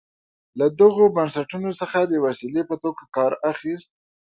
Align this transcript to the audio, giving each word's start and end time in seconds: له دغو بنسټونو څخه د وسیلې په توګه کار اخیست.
له 0.59 0.65
دغو 0.81 1.05
بنسټونو 1.15 1.69
څخه 1.81 1.99
د 2.03 2.13
وسیلې 2.25 2.63
په 2.69 2.75
توګه 2.83 3.03
کار 3.15 3.31
اخیست. 3.51 3.89